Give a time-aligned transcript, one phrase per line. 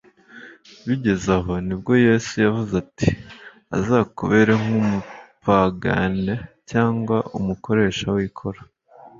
[0.85, 3.07] Bigeze aho nibwo Yesu yavuze ati:
[3.77, 6.33] "Azakubere nk'umupagane
[6.69, 8.59] cyangwa umukoresha w'ikoro."